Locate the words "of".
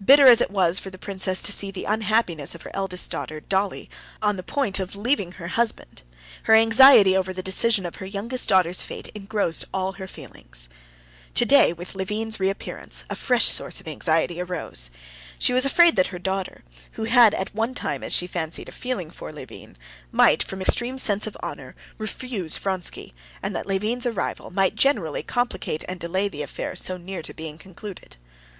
2.54-2.62, 4.78-4.94, 7.84-7.96, 13.80-13.88, 21.26-21.36